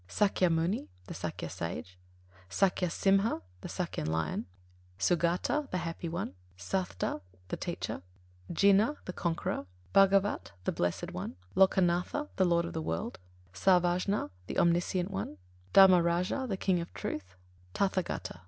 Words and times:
Sākyamuni 0.09 0.87
(the 1.05 1.13
Sākya 1.13 1.47
Sage); 1.51 1.95
Sākya 2.49 2.89
Simha 2.89 3.43
(the 3.61 3.67
Sākyan 3.67 4.07
Lion); 4.07 4.47
Sugata 4.97 5.69
(the 5.69 5.77
Happy 5.77 6.09
One); 6.09 6.33
Satthta 6.57 7.21
(the 7.49 7.55
Teacher); 7.57 8.01
Jina 8.51 8.95
(the 9.05 9.13
Conqueror), 9.13 9.67
Bhagavat 9.93 10.53
(the 10.63 10.71
Blessed 10.71 11.11
One); 11.11 11.35
Lokanātha 11.55 12.29
(the 12.37 12.45
Lord 12.45 12.65
of 12.65 12.73
the 12.73 12.81
World); 12.81 13.19
Sarvajña 13.53 14.31
(the 14.47 14.57
Omniscient 14.57 15.11
One); 15.11 15.37
Dharmarāja 15.71 16.47
(the 16.49 16.57
King 16.57 16.79
of 16.79 16.91
Truth); 16.95 17.35
Tathāgata 17.75 17.75
(the 17.75 18.01
Great 18.01 18.07
Being), 18.07 18.15
etc. 18.15 18.39